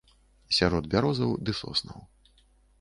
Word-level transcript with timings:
Сярод 0.59 0.89
бярозаў 0.95 1.37
ды 1.45 1.57
соснаў. 1.61 1.99